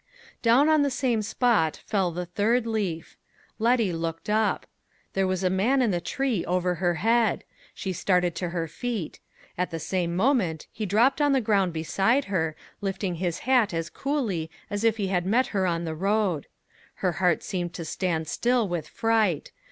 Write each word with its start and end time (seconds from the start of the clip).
Down 0.41 0.67
on 0.67 0.81
the 0.81 0.89
same 0.89 1.21
spot 1.21 1.79
fell 1.85 2.09
the 2.09 2.25
third 2.25 2.65
leaf. 2.65 3.17
Letty 3.59 3.93
looked 3.93 4.31
up. 4.31 4.65
There 5.13 5.27
was 5.27 5.43
a 5.43 5.49
man 5.51 5.79
in 5.79 5.91
the 5.91 6.01
tree 6.01 6.43
over 6.45 6.73
her 6.81 6.95
head. 6.95 7.43
She 7.75 7.93
started 7.93 8.33
to 8.37 8.49
her 8.49 8.67
feet. 8.67 9.19
At 9.59 9.69
the 9.69 9.77
same 9.77 10.15
moment, 10.15 10.65
he 10.71 10.87
dropped 10.87 11.21
on 11.21 11.33
the 11.33 11.39
ground 11.39 11.71
beside 11.71 12.25
her, 12.33 12.55
lifting 12.81 13.13
his 13.21 13.37
hat 13.45 13.75
as 13.75 13.91
coolly 13.91 14.49
as 14.71 14.83
if 14.83 14.97
he 14.97 15.09
had 15.09 15.23
met 15.27 15.45
her 15.53 15.67
on 15.67 15.83
the 15.85 15.93
road. 15.93 16.47
Her 16.95 17.11
heart 17.21 17.43
seemed 17.43 17.75
to 17.75 17.85
stand 17.85 18.27
still 18.27 18.67
with 18.67 18.87
fright. 18.87 19.51